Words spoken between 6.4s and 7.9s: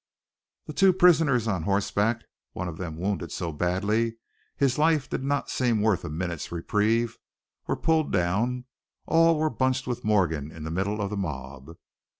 reprieve, were